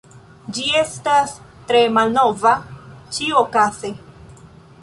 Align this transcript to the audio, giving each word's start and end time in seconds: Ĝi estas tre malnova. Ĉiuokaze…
Ĝi 0.55 0.63
estas 0.79 1.35
tre 1.73 1.83
malnova. 1.99 2.57
Ĉiuokaze… 3.19 3.93